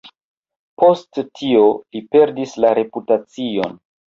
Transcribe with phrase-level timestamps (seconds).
[0.83, 1.61] Post tio,
[1.97, 3.79] li perdis la reputacion.